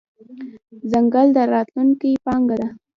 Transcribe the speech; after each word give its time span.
ځنګل 0.91 1.27
د 1.35 1.37
راتلونکې 1.53 2.11
پانګه 2.25 2.55
ده. 2.61 2.67